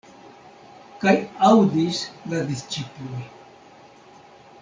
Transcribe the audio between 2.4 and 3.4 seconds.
disĉiploj.